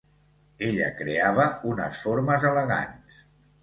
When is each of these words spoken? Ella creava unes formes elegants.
Ella 0.67 0.87
creava 1.03 1.47
unes 1.75 2.03
formes 2.09 2.53
elegants. 2.55 3.27